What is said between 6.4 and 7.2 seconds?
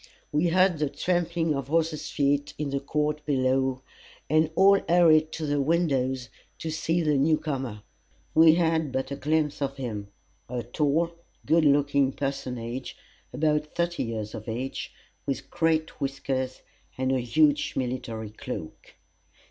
to see the